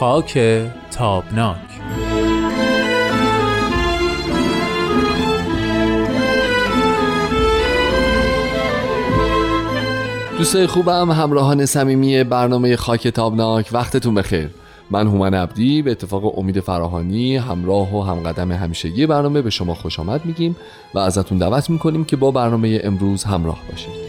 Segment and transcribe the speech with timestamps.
[0.00, 0.38] خاک
[0.90, 1.56] تابناک.
[10.38, 14.50] دوستای خوبم همراهان صمیمی برنامه خاک تابناک وقتتون بخیر.
[14.90, 20.00] من هومن عبدی به اتفاق امید فراهانی همراه و همقدم همیشگی برنامه به شما خوش
[20.00, 20.56] آمد میگیم
[20.94, 24.05] و ازتون دعوت می‌کنیم که با برنامه امروز همراه باشید.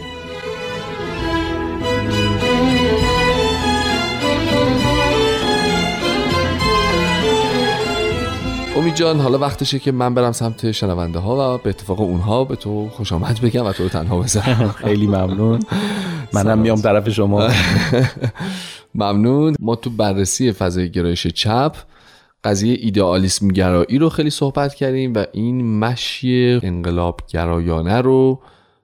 [8.88, 12.56] امید جان حالا وقتشه که من برم سمت شنونده ها و به اتفاق اونها به
[12.56, 14.68] تو خوش آمد بگم و تو رو تنها بذارم.
[14.84, 15.60] خیلی ممنون.
[16.32, 17.48] منم میام طرف شما.
[18.94, 19.54] ممنون.
[19.60, 21.76] ما تو بررسی فضای گرایش چپ
[22.44, 28.40] قضیه ایدئالیسم گرایی رو خیلی صحبت کردیم و این مشی انقلاب گرایانه رو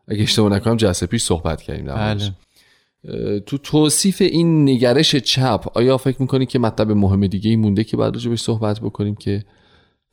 [0.08, 2.30] اگه اشتباه نکنم جلسه پیش صحبت کردیم بله.
[3.46, 7.96] تو توصیف این نگرش چپ آیا فکر می‌کنی که مطلب مهم دیگه ای مونده که
[7.96, 9.44] بعد بهش صحبت بکنیم که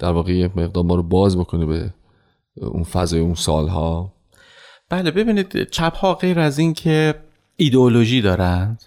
[0.02, 1.94] در واقع یک مقدار ما رو باز بکنه به
[2.62, 4.14] اون فضای اون سالها.
[4.90, 7.16] بله ببینید چپ ها غیر از این که
[7.56, 8.84] ایدئولوژی دارند.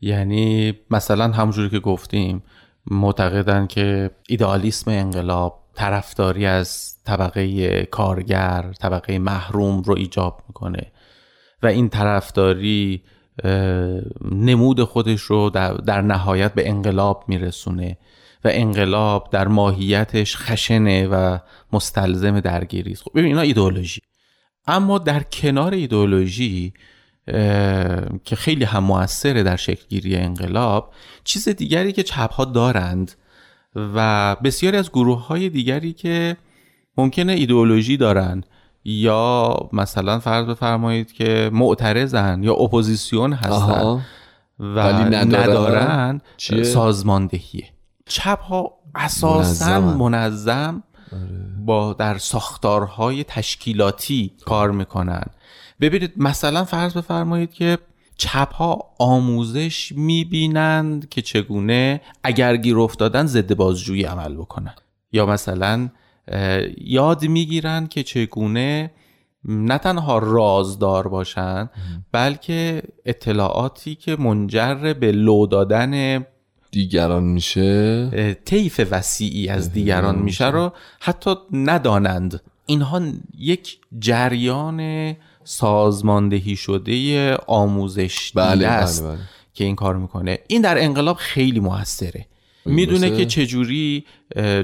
[0.00, 2.42] یعنی مثلا همونجوری که گفتیم
[2.90, 10.92] معتقدن که ایدئالیسم انقلاب طرفداری از طبقه کارگر طبقه محروم رو ایجاب می‌کنه
[11.62, 13.02] و این طرفداری
[14.30, 17.98] نمود خودش رو در, در نهایت به انقلاب میرسونه.
[18.44, 21.38] و انقلاب در ماهیتش خشنه و
[21.72, 23.02] مستلزم درگیری است.
[23.02, 24.00] خب ببین اینا ایدئولوژی.
[24.66, 26.72] اما در کنار ایدئولوژی
[28.24, 30.92] که خیلی هم موثره در شکلگیری انقلاب
[31.24, 33.12] چیز دیگری که چپ ها دارند
[33.76, 36.36] و بسیاری از گروه های دیگری که
[36.96, 38.46] ممکنه ایدئولوژی دارند
[38.84, 44.02] یا مثلا فرض بفرمایید که معترضن یا اپوزیسیون هستن
[44.58, 44.78] و
[45.24, 46.20] ندارن,
[46.62, 47.71] سازماندهیه.
[48.06, 50.82] چپ ها اساسا منظم
[51.12, 51.22] آره.
[51.64, 55.24] با در ساختارهای تشکیلاتی کار می‌کنن.
[55.80, 57.78] ببینید مثلا فرض بفرمایید که
[58.16, 64.74] چپ ها آموزش می‌بینند که چگونه اگر گیر افتادن ضد بازجویی عمل بکنن.
[65.12, 65.88] یا مثلا
[66.78, 68.90] یاد می‌گیرند که چگونه
[69.44, 71.70] نه تنها رازدار باشند
[72.12, 76.24] بلکه اطلاعاتی که منجر به لو دادن
[76.72, 82.40] دیگران میشه؟ طیف وسیعی از دیگران میشه رو حتی ندانند.
[82.66, 83.02] اینها
[83.38, 85.12] یک جریان
[85.44, 89.12] سازماندهی شده آموزش بله است بله.
[89.12, 89.20] بله.
[89.54, 90.38] که این کار می‌کنه.
[90.48, 92.26] این در انقلاب خیلی موثره.
[92.64, 94.04] می‌دونه که چجوری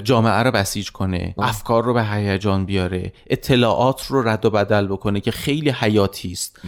[0.03, 5.19] جامعه رو بسیج کنه افکار رو به هیجان بیاره اطلاعات رو رد و بدل بکنه
[5.19, 6.61] که خیلی حیاتی است.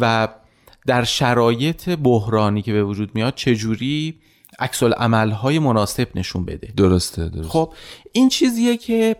[0.00, 0.28] و
[0.86, 4.14] در شرایط بحرانی که به وجود میاد چجوری
[4.58, 6.72] عکس های مناسب نشون بده.
[6.76, 7.48] درسته درسته.
[7.48, 7.74] خب
[8.12, 9.16] این چیزیه که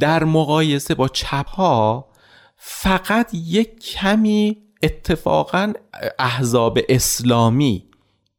[0.00, 2.08] در مقایسه با چپ ها
[2.56, 5.72] فقط یک کمی اتفاقا
[6.18, 7.84] احزاب اسلامی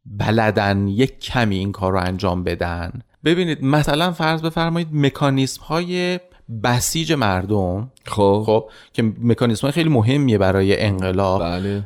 [0.06, 3.02] بلدن یک کمی این کار رو انجام بدن.
[3.26, 6.20] ببینید مثلا فرض بفرمایید مکانیسم های
[6.64, 8.44] بسیج مردم خب.
[8.46, 11.42] خب که مکانیزم خیلی مهمیه برای انقلاب.
[11.42, 11.84] بله.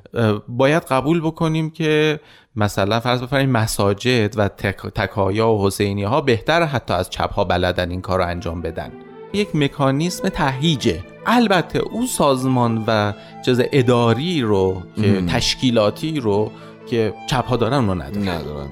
[0.48, 2.20] باید قبول بکنیم که
[2.56, 4.48] مثلا فرض بفرمایید مساجد و
[4.96, 8.92] تکایا و حسینی ها بهتر حتی از چپ ها بلدن این کار رو انجام بدن.
[9.34, 13.14] یک مکانیسم تهیجه البته اون سازمان و
[13.46, 16.52] جز اداری رو که تشکیلاتی رو
[16.88, 18.30] که چپ ها دارن اونو ندارن.
[18.30, 18.70] ندارن.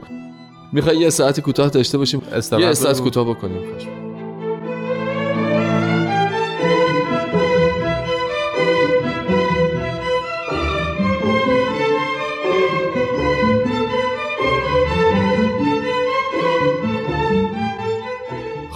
[0.73, 2.21] می‌خوای یه ساعت کوتاه داشته باشیم؟
[2.59, 3.61] یه ساعت کوتاه بکنیم.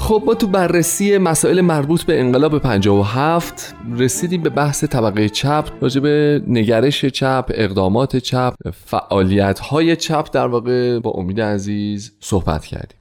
[0.03, 6.01] خب ما تو بررسی مسائل مربوط به انقلاب 57 رسیدیم به بحث طبقه چپ راجع
[6.01, 8.53] به نگرش چپ اقدامات چپ
[8.85, 12.97] فعالیت های چپ در واقع با امید عزیز صحبت کردیم.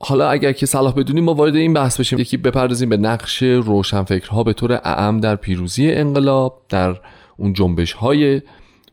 [0.00, 2.18] حالا اگر که صلاح بدونیم ما وارد این بحث بشیم.
[2.18, 6.96] یکی بپردازیم به نقش روشنفکرها به طور اعم در پیروزی انقلاب در
[7.36, 8.42] اون جنبش های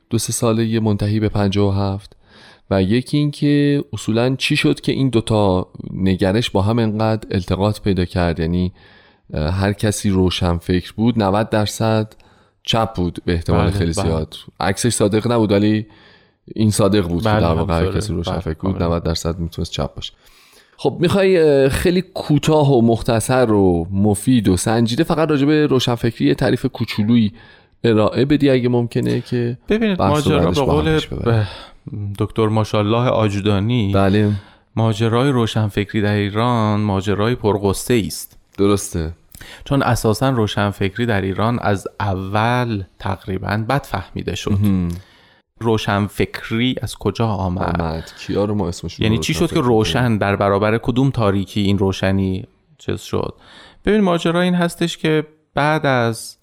[0.10, 2.16] دو سه ساله منتهی به 57
[2.72, 8.06] و یکی اینکه اصولا چی شد که این دوتا نگرش با هم انقدر التقاط پیدا
[8.06, 8.74] کرد؟ یعنی
[9.34, 12.14] هر کسی روشن فکر بود 90 درصد
[12.64, 14.06] چپ بود به احتمال بله، خیلی بله.
[14.06, 14.36] زیاد.
[14.60, 15.86] عکسش صادق نبود ولی
[16.56, 19.72] این صادق بود بله، در واقع هر کسی روشن بله، فکر بود 90 درصد می‌تونست
[19.72, 20.14] چپ باشه.
[20.78, 26.66] خب می‌خوای خیلی کوتاه و مختصر و مفید و سنجیده فقط راجع به روشنفکری تعریف
[26.66, 27.34] کوچولویی
[27.86, 31.00] ارائه بدی اگه ممکنه که ببینید ماجرا به قول.
[32.20, 34.32] دکتر ماشالله آجودانی بله.
[34.76, 38.38] ماجرای روشنفکری در ایران ماجرای پرقصه است.
[38.58, 39.14] درسته.
[39.66, 44.58] چون اساسا روشنفکری در ایران از اول تقریبا بد فهمیده شد
[45.60, 48.12] روشنفکری از کجا آمد؟ آمد.
[48.20, 52.48] کیا رو ما اسمشون یعنی چی شد که روشن در برابر کدوم تاریکی این روشنی
[52.78, 53.34] چیز شد؟
[53.86, 56.38] ببین ماجرا این هستش که بعد از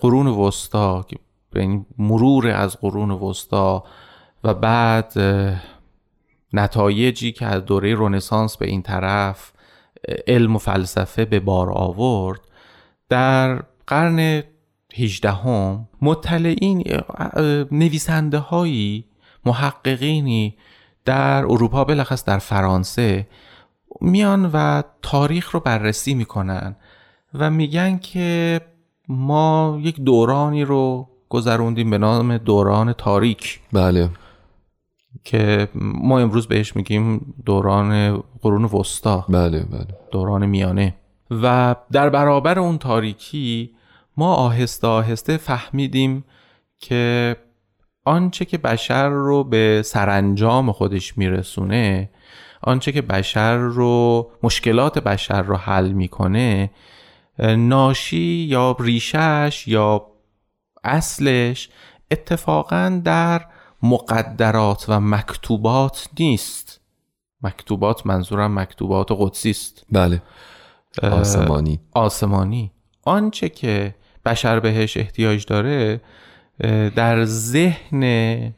[0.00, 1.06] قرون وسطا
[1.54, 3.84] یعنی مرور از قرون وسطا
[4.44, 5.12] و بعد
[6.52, 9.52] نتایجی که از دوره رنسانس به این طرف
[10.26, 12.40] علم و فلسفه به بار آورد
[13.08, 14.42] در قرن
[14.94, 16.84] هجدهم مطلعین
[17.70, 19.04] نویسنده هایی
[19.44, 20.56] محققینی
[21.04, 23.26] در اروپا بلخص در فرانسه
[24.00, 26.76] میان و تاریخ رو بررسی می‌کنن
[27.34, 28.60] و میگن که
[29.10, 33.60] ما یک دورانی رو گذروندیم به نام دوران تاریک.
[33.72, 34.10] بله.
[35.24, 39.24] که ما امروز بهش میگیم دوران قرون وسطا.
[39.28, 39.86] بله بله.
[40.12, 40.94] دوران میانه.
[41.30, 43.70] و در برابر اون تاریکی
[44.16, 46.24] ما آهسته آهسته فهمیدیم
[46.78, 47.36] که
[48.04, 52.10] آنچه که بشر رو به سرانجام خودش میرسونه
[52.62, 56.70] آنچه که بشر رو مشکلات بشر رو حل می‌کنه
[57.40, 60.06] ناشی یا ریشش یا
[60.84, 61.68] اصلش
[62.10, 63.46] اتفاقا در
[63.82, 66.80] مقدرات و مکتوبات نیست.
[67.42, 69.86] مکتوبات منظورم مکتوبات قدسی است.
[69.92, 70.22] بله.
[71.02, 71.80] آسمانی.
[71.92, 72.72] آسمانی.
[73.02, 73.94] آنچه که
[74.24, 76.00] بشر بهش احتیاج داره
[76.96, 78.02] در ذهن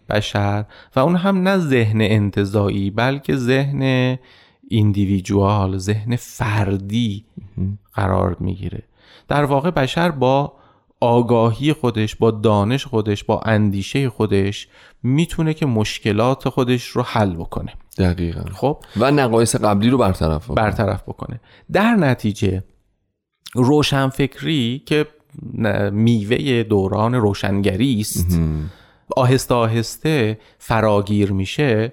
[0.09, 0.65] بشر
[0.97, 4.19] و اون هم نه ذهن انتظایی بلکه ذهن
[4.73, 7.25] ایندیویدوال ذهن فردی
[7.95, 8.83] قرار می‌گیره.
[9.29, 10.53] در واقع بشر با
[11.01, 14.69] آگاهی خودش با دانش خودش با اندیشه خودش
[15.03, 17.73] می‌تونه که مشکلات خودش رو حل بکنه.
[17.99, 18.45] دقیقا.
[18.53, 20.55] خب؟ و نقایص قبلی رو برطرف کنه.
[20.55, 21.41] برطرف بکنه.
[21.73, 22.65] در نتیجه
[23.55, 25.07] روشنفکری که
[25.93, 28.41] میوه دوران روشنگری است
[29.17, 31.93] آهسته آهسته فراگیر میشه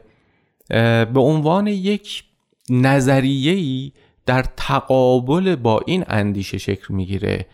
[1.13, 2.23] به عنوان یک
[2.71, 3.91] نظریه‌ای
[4.25, 7.45] در تقابل با این اندیشه شکل می‌گیره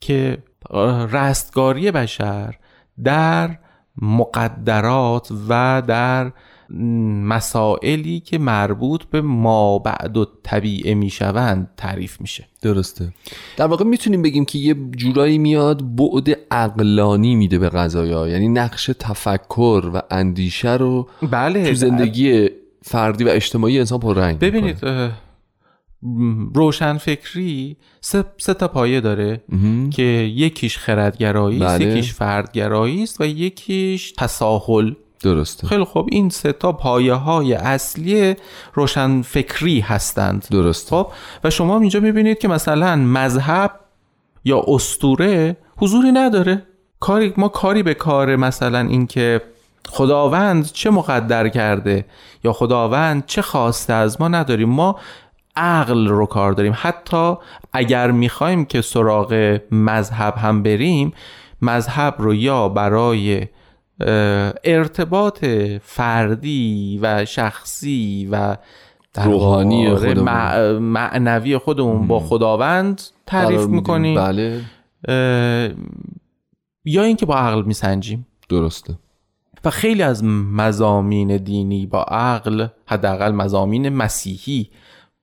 [0.00, 0.38] که
[1.12, 2.54] رستگاری بشر
[3.04, 3.58] در
[4.02, 6.32] مقدرات و در
[7.24, 12.46] مسائلی که مربوط به ما بعد و طبیعه می‌شوند تعریف میشه.
[12.62, 13.12] درسته.
[13.56, 18.90] در واقع می‌تونیم بگیم که یه جورایی میاد بعد عقلانی میده به قضایا یعنی نقش
[18.98, 22.48] تفکر و اندیشه رو بله تو زندگی
[22.88, 25.10] فردی و اجتماعی انسان پررنگ ببینید اه،
[26.02, 29.44] م، روشنفکری سه, سه تا پایه داره
[29.90, 31.90] که یکیش خردگرایی است بله.
[31.90, 34.92] یکیش فردگرایی است و یکیش تساهل.
[35.20, 35.66] درسته.
[35.66, 38.34] خیلی خب این سه تا پایه های اصلی
[38.74, 40.46] روشنفکری هستند.
[40.50, 40.90] درسته.
[40.90, 41.12] خب؟
[41.44, 43.80] و شما اینجا می‌بینید که مثلا مذهب
[44.44, 46.62] یا استوره حضوری نداره.
[47.00, 49.40] کاری ما کاری به کار مثلا اینکه
[49.88, 52.04] خداوند چه مقدر کرده
[52.44, 54.98] یا خداوند چه خواسته از ما نداریم ما
[55.56, 56.72] عقل رو کار داریم.
[56.76, 57.34] حتی
[57.72, 61.12] اگر می‌خوایم که سراغ مذهب هم بریم
[61.62, 63.46] مذهب رو یا برای
[64.64, 65.44] ارتباط
[65.82, 68.56] فردی و شخصی و
[69.24, 70.24] روحانی خودمون.
[70.24, 73.66] مع- معنوی خودمون با خداوند تعریف.
[73.66, 74.14] می‌کنیم.
[74.14, 74.60] بله.
[76.84, 78.26] یا اینکه با عقل میسنجیم.
[78.48, 78.94] درسته.
[79.66, 84.70] و خیلی از مزامین دینی با عقل حداقل مزامین مسیحی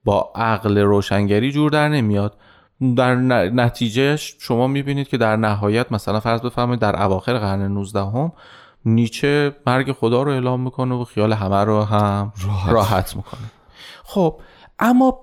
[0.04, 2.36] با عقل روشنگری جور در نمیاد
[2.96, 8.00] در ن- نتیجه شما می‌بینید که در نهایت مثلا فرض بفرمایید در اواخر قرن 19
[8.00, 8.32] هم
[8.84, 12.72] نیچه مرگ خدا رو اعلام می‌کنه و خیال همه رو هم راحت.
[12.72, 13.50] راحت, می‌کنه
[14.04, 14.40] خب
[14.78, 15.20] اما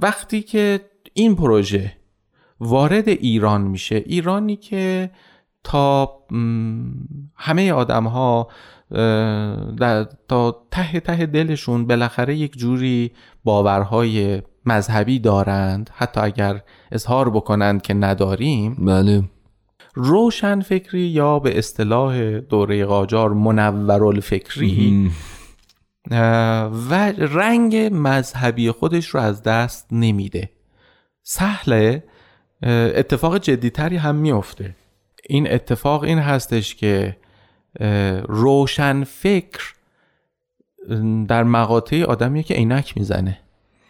[0.00, 0.80] وقتی که
[1.14, 1.96] این پروژه
[2.60, 5.10] وارد ایران میشه ایرانی که
[5.66, 6.18] تا
[7.36, 8.48] همه آدم ها
[10.28, 13.10] تا ته ته دلشون بالاخره یک جوری
[13.44, 15.90] باورهای مذهبی دارند.
[15.94, 18.74] حتی اگر اظهار بکنند که نداریم.
[18.74, 19.24] بله.
[19.94, 25.10] روشن فکری یا به اصطلاح دوره قاجار منورالفکری.
[26.10, 30.50] اه، و رنگ مذهبی خودش رو از دست نمیده.
[31.22, 32.04] سهله
[32.62, 34.74] اتفاق جدیتری هم میفته
[35.28, 37.16] این اتفاق این هستش که
[38.28, 39.74] روشن فکر
[41.28, 43.38] در مقاطعی آدمیه که عینک می‌زنه.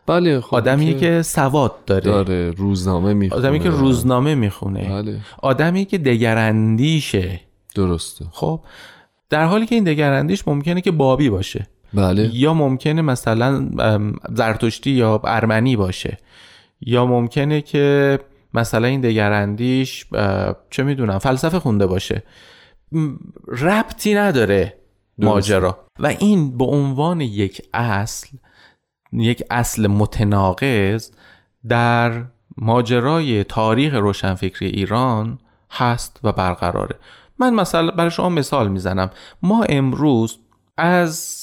[0.06, 2.04] بله خب آدمی که سواد داره.
[2.04, 3.40] داره روزنامه می‌خونه.
[3.40, 4.88] آدمی که روزنامه می‌خونه.
[4.88, 5.20] بله.
[5.42, 7.40] آدمی که دگراندیشه.
[7.74, 8.24] درسته.
[8.30, 8.60] خب
[9.30, 11.66] در حالی که این دگراندیش ممکنه که بابی باشه.
[11.94, 12.30] بله.
[12.34, 13.68] یا ممکنه مثلا
[14.34, 16.18] زرتشتی یا ارمنی باشه.
[16.80, 18.18] یا ممکنه که
[18.56, 20.06] مثلا این دگراندیش
[20.70, 22.22] چه می‌دونم فلسفه خونده باشه.
[23.46, 24.78] ربطی نداره
[25.18, 25.86] ماجرا.
[25.98, 28.28] و این به عنوان یک اصل
[29.12, 31.10] یک اصل متناقض
[31.68, 32.24] در
[32.56, 35.38] ماجرای تاریخ روشنفکری ایران
[35.70, 36.96] هست و برقراره.
[37.38, 39.10] من مثلا برای شما مثال می‌زنم.
[39.42, 40.38] ما امروز
[40.76, 41.42] از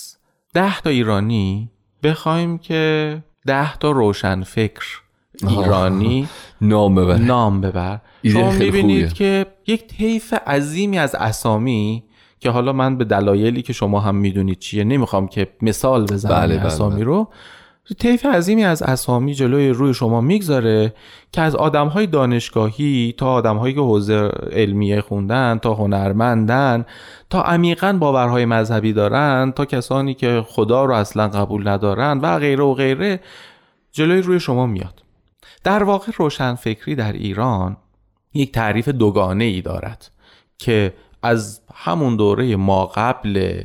[0.54, 1.72] ده تا ایرانی
[2.04, 5.03] بخوایم که ده تا روشنفکر
[5.48, 6.28] ایرانی.
[6.62, 7.18] نام ببر.
[7.18, 8.00] نام ببر.
[8.32, 9.14] شما می‌بینید.
[9.14, 12.04] که یک طیف عظیمی از اسامی
[12.40, 16.58] که حالا من به دلایلی که شما هم می‌دونید چیه نمی‌خوام که مثال بزنم بله،
[16.58, 17.04] بله، اسامی بله.
[17.04, 17.28] رو.
[18.00, 20.94] طیف عظیمی از اسامی جلوی روی شما می‌گذاره
[21.32, 26.86] که از آدمهای دانشگاهی تا آدمهایی که حوزه علمیه خوندن تا هنرمندن
[27.30, 32.64] تا عمیقا باورهای مذهبی دارن تا کسانی که خدا رو اصلا قبول ندارن و غیره
[32.64, 33.20] و غیره
[33.92, 35.03] جلوی روی شما میاد.
[35.64, 37.78] در واقع روشنفکری در ایران
[38.34, 40.12] یک تعریف دوگانه ای دارد
[40.58, 40.94] که
[41.24, 43.64] از همون دوره ما قبل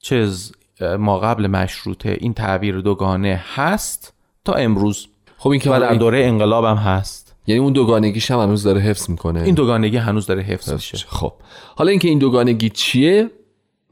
[0.00, 0.52] چیز
[0.98, 4.12] ما قبل مشروطه این تعبیر دوگانه هست
[4.44, 5.08] تا امروز.
[5.36, 7.36] خب این که در دوره انقلاب هم هست.
[7.46, 9.42] یعنی اون دوگانگیش هم هنوز داره حفظ می‌کنه.
[9.42, 10.98] این دوگانگی هنوز داره حفظ میشه.
[10.98, 11.32] خب.
[11.76, 13.30] حالا اینکه این دوگانگی چیه؟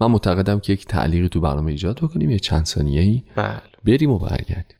[0.01, 3.63] من معتقدم که یک تعلیقی تو برنامه ایجاد بکنیم یه چند ثانیه ای بله.
[3.85, 4.77] بریم و برگردیم.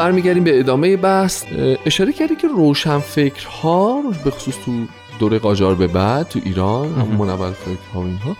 [0.00, 1.44] برمیگردیم به ادامه بحث.
[1.86, 4.72] اشاره کردی که روشنفکرها به خصوص تو
[5.18, 8.36] دوره قاجار به بعد تو ایران همون منول فکرها و اینها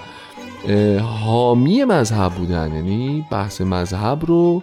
[1.06, 2.74] حامی مذهب بودن.
[2.74, 4.62] یعنی بحث مذهب رو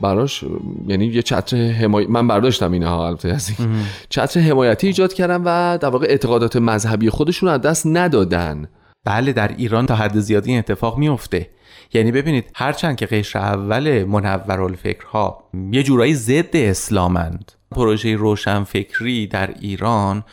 [0.00, 0.44] براش
[0.86, 3.68] یعنی یه چتر حمای من برداشتم اینها البته از این
[4.08, 8.68] چتر حمایتی ایجاد کردن و در واقع اعتقادات مذهبی خودشون رو از دست ندادن.
[9.08, 11.50] بله در ایران تا حد زیادی این اتفاق میفته
[11.92, 20.24] یعنی ببینید هرچند که قشر اول منورالفکرها یه جورایی ضد اسلامند پروژه روشنفکری در ایران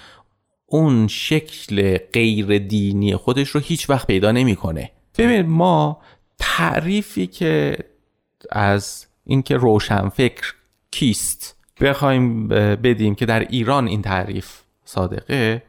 [0.65, 4.91] اون شکل غیر دینی خودش رو هیچ وقت پیدا نمی‌کنه.
[5.17, 6.01] ببینید ما
[6.39, 7.77] تعریفی که
[8.51, 10.53] از اینکه روشنفکر
[10.91, 15.63] کیست بخوایم بدیم که در ایران این تعریف صادقه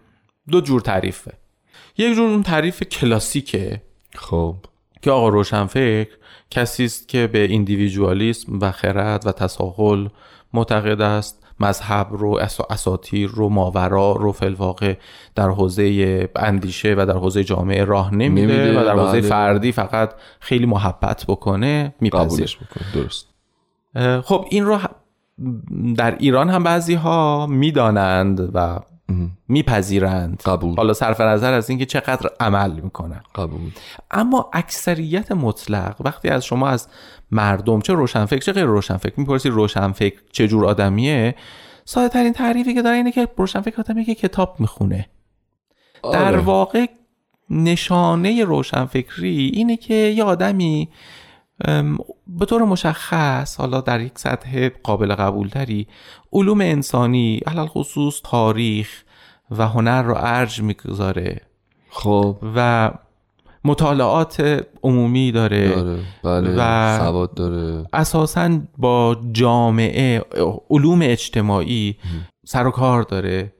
[0.51, 1.33] دو جور تعریفه
[1.99, 3.83] یک جور اون تعریف کلاسیکه.
[4.15, 4.57] خب.
[5.03, 6.09] که آقا روشنفکر
[6.51, 10.09] کسی است که به ایندیویدوالیسم و خرد و تساهل
[10.53, 14.95] معتقد است مذهب رو اس- اساطیر رو ماورا رو فلواقع
[15.35, 19.29] در حوزه اندیشه و در حوزه جامعه راه نمیده, و در حوزه بله.
[19.29, 23.29] فردی فقط خیلی محبت بکنه میپذیر قبولش می‌کنه درست.
[24.23, 24.79] خب این رو
[25.97, 28.81] در ایران هم بعضی ها می‌دانند و
[29.49, 30.43] میپذیرند.
[30.47, 30.77] قبول.
[30.77, 33.21] حالا صرف نظر از اینکه چقدر عمل می‌کنن.
[33.35, 33.71] قبول.
[34.11, 36.89] اما اکثریت مطلق وقتی از شما از
[37.31, 41.35] مردم چه روشنفکر چه غیر روشنفکر می‌پرسی روشنفکر چه جور آدمیه
[41.85, 45.07] ساده ترین تعریفی که داره اینه که روشنفکر آدمیه که کتاب می‌خونه.
[46.03, 46.39] در آره.
[46.39, 46.87] واقع
[47.51, 50.89] نشانه روشنفکری اینه که یه آدمی
[52.27, 55.87] به طور مشخص حالا در یک سطح قابل قبول تری
[56.33, 59.03] علوم انسانی علل خصوص تاریخ
[59.51, 61.41] و هنر رو ارج می‌گذاره.
[61.91, 62.37] خب.
[62.57, 62.91] و
[63.65, 65.69] مطالعات عمومی داره.
[65.69, 66.03] داره.
[66.25, 66.55] بله.
[66.59, 67.87] و- سواد داره.
[67.93, 70.25] اساسا با جامعه
[70.71, 71.97] علوم اجتماعی
[72.47, 73.53] سر و کار داره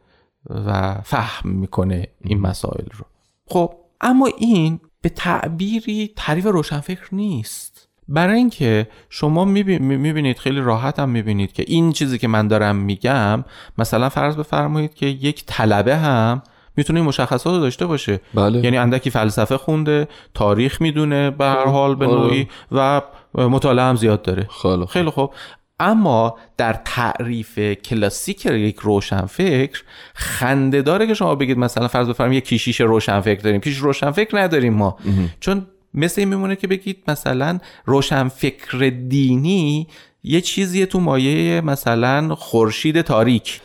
[0.51, 3.05] و فهم می‌کنه این مسائل رو.
[3.47, 7.86] خب اما این به تعبیری تعریف روشنفکر نیست.
[8.09, 13.45] برای اینکه شما می‌بینید خیلی راحت هم می‌بینید که این چیزی که من دارم میگم
[13.79, 16.43] مثلا فرض بفرمایید که یک طلبه هم
[16.77, 18.21] می‌تونه این مشخصات رو داشته باشه.
[18.35, 18.65] بله.
[18.65, 22.21] یعنی اندکی فلسفه خونده تاریخ می‌دونه به هر حال به آره.
[22.21, 23.03] نوعی و
[23.35, 24.49] مطالعه هم زیاد داره.
[24.63, 24.85] خیلی خوب.
[24.85, 25.35] خیلی خوب.
[25.81, 29.83] اما در تعریف کلاسیک یک روشنفکر
[30.15, 33.61] خنده داره که شما بگید مثلا فرض بفرمایید یک کیشیش روشنفکر داریم.
[33.61, 34.97] کیشیش روشنفکر نداریم ما.
[35.41, 39.87] چون مثل این میمونه که بگید مثلا روشنفکر دینی
[40.25, 43.61] یه چیزیه تو مایه مثلا خورشید تاریک.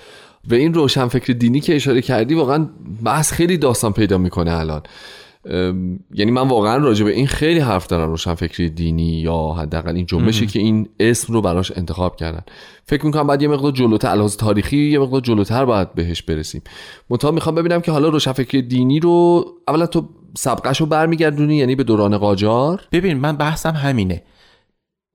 [0.48, 2.70] به این روشنفکر دینی که اشاره کردی واقعا
[3.04, 4.82] بحث خیلی داستان پیدا می‌کنه الان.
[6.14, 10.06] یعنی من واقعا راجع به این خیلی حرف دارم روشن فکری دینی یا حداقل این
[10.06, 12.42] جنبشی که این اسم رو براش انتخاب کردن.
[12.86, 16.62] فکر می‌کنم بعد یه مقدار جلوتر الهاز تاریخی یه مقدار جلوتر باید بهش برسیم.
[17.10, 21.76] منتها می‌خوام ببینم که حالا روشن فکری دینی رو اولا تو سبقش رو برمیگردونی یعنی
[21.76, 24.24] به دوران قاجار ببین من بحثم همینه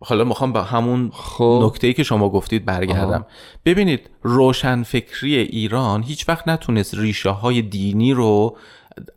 [0.00, 1.61] حالا می‌خوام با همون خب.
[1.64, 3.26] نکته ای که شما گفتید برگردم آها.
[3.64, 8.56] ببینید روشنفکری ایران هیچ وقت نتونست ریشه های دینی رو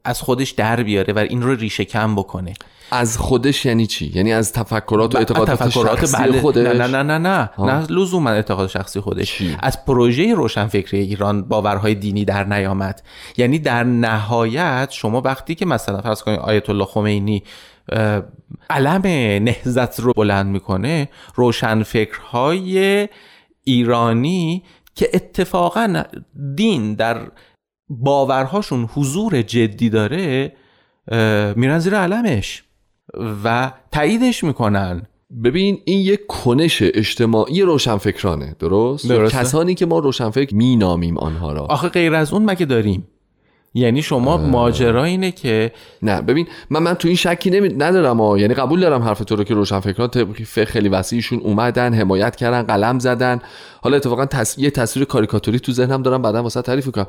[0.04, 2.54] از خودش در بیاره و این رو ریشه کم بکنه.
[2.92, 6.42] از خودش یعنی چی؟ یعنی از تفکرات و اعتقادات تفکرات شخصی بله.
[6.42, 9.38] خودش؟ نه نه نه نه نه, نه لزوما اعتقاد شخصی خودش.
[9.38, 13.04] چی؟ از پروژه روشنفکری ایران باورهای دینی در نیامد.
[13.38, 17.44] یعنی در نهایت شما وقتی که مثلا فرض کنید آیت الله خمینی
[18.70, 19.02] علم
[19.44, 23.08] نهزت رو بلند می‌کنه روشنفکرهای
[23.64, 24.64] ایرانی
[24.96, 26.04] که اتفاقا
[26.56, 27.22] دین در
[27.90, 30.54] باورهاشون حضور جدی داره
[31.56, 32.64] میرن زیر علمش
[33.44, 35.02] و تاییدش می‌کنن
[35.44, 39.38] ببین این یک کنش اجتماعی روشنفکرانه درست؟ درسته.
[39.38, 43.08] کسانی که ما روشنفکر مینامیم آنها را آخه غیر از اون مگه داریم
[43.74, 47.70] یعنی شما ماجرا اینه که نه ببین من من تو این شکی نمی...
[47.70, 48.38] ندارم ها.
[48.38, 50.10] یعنی قبول دارم حرف تو رو که روشنفکران
[50.46, 53.42] فکر خیلی وسیعشون اومدن حمایت کردن قلم زدن
[53.82, 54.58] حالا اتفاقا تص...
[54.58, 57.08] یه تصویر کاریکاتوری تو ذهنم دارم بعدا واسه تعریف کنم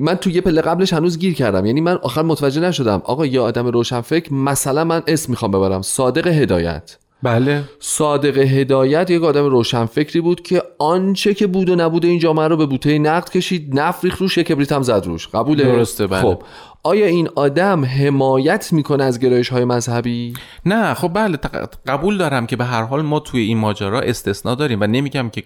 [0.00, 1.66] من تو یه پله قبلش هنوز گیر کردم.
[1.66, 3.02] یعنی من آخر متوجه نشدم.
[3.04, 5.82] آقا یه آدم روشنفکر مثلا من اسم می‌خوام ببرم.
[5.82, 6.96] صادق هدایت.
[7.22, 7.64] بله.
[7.80, 12.56] صادق هدایت یک آدم روشنفکری بود که آنچه که بود و نبود این جامعه رو
[12.56, 15.28] به بوته نقد کشید نفریخ روش یک کبریت هم زد روش.
[15.28, 15.64] قبوله.
[15.64, 16.22] درسته بله.
[16.22, 16.42] خب.
[16.82, 20.34] آیا این آدم حمایت می‌کنه از گرایش های مذهبی؟
[20.66, 21.38] نه خب بله
[21.86, 25.42] قبول دارم که به هر حال ما توی این ماجرا استثنا داریم و نمیگم که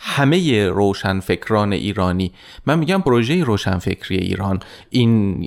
[0.00, 2.32] همه روشنفکران ایرانی
[2.66, 5.40] من میگم پروژه روشنفکری ایران این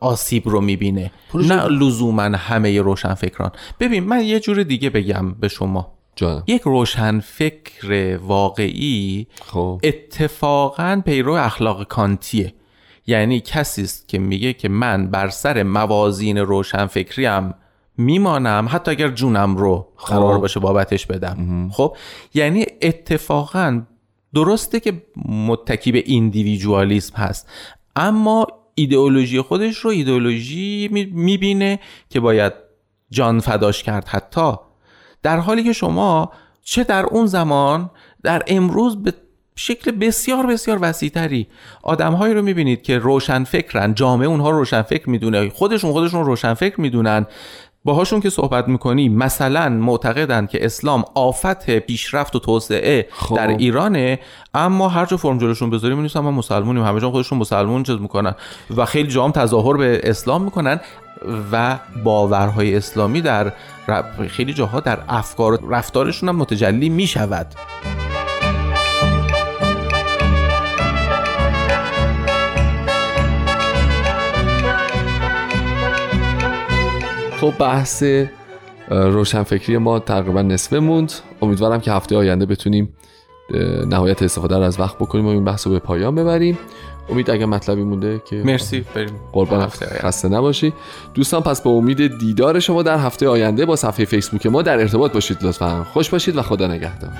[0.00, 1.10] آسیب رو می‌بینه.
[1.34, 3.50] نه لزوما همه روشنفکران.
[3.80, 5.94] ببین من یه جور دیگه بگم به شما.
[6.16, 6.42] جانم.
[6.46, 9.80] یک روشنفکر واقعی خب.
[9.82, 12.54] اتفاقا پیرو اخلاق کانتیه.
[13.06, 17.54] یعنی کسی است که میگه که من بر سر موازین روشنفکری هم
[17.96, 20.40] میمانم حتی اگر جونم رو قرار خب.
[20.40, 21.68] باشه بابتش بدم.
[21.72, 21.96] خب؟
[22.34, 23.82] یعنی اتفاقا
[24.34, 27.48] درسته که متکی به ایندیویدوالیسم هست
[27.96, 32.52] اما ایدئولوژی خودش رو ایدئولوژی می‌بینه که باید
[33.10, 34.52] جان فداش کرد حتی.
[35.22, 36.32] در حالی که شما
[36.64, 37.90] چه در اون زمان
[38.22, 39.12] در امروز به
[39.56, 41.46] شکل بسیار بسیار وسیعتری
[41.82, 46.80] آدمهایی رو می‌بینید که روشن فکرن جامعه اونها روشن فکر می‌دونه خودشون خودشون روشن فکر
[46.80, 47.26] می‌دونن.
[47.84, 53.36] باهاشون که صحبت می‌کنی مثلا معتقدن که اسلام آفت پیشرفت و توسعه خب.
[53.36, 54.18] در ایرانه
[54.54, 56.82] اما هر جا فرم جلوشون بذاریم می‌نویسن ما مسلمونیم.
[56.82, 58.34] همه جا خودشون مسلمون چیز می‌کنن.
[58.76, 60.80] و خیلی جام تظاهر به اسلام می‌کنن
[61.52, 63.52] و باورهای اسلامی در
[64.28, 67.46] خیلی جاها در افکار و رفتارشون هم متجلی می‌شود.
[77.44, 78.04] خب بحث
[78.90, 81.12] روشنفکری ما تقریبا نصفه موند.
[81.42, 82.88] امیدوارم که هفته آینده بتونیم
[83.86, 86.58] نهایت استفاده رو از وقت بکنیم و این بحث رو به پایان ببریم.
[87.10, 89.14] امید اگه مطلبی مونده که مرسی بریم.
[89.32, 90.72] قربان هفته خسته نباشی.
[91.14, 95.12] دوستان پس به امید دیدار شما در هفته آینده با صفحه فیسبوک ما در ارتباط
[95.12, 95.86] باشید لطفا.
[95.92, 97.10] خوش باشید و خدا نگهدار.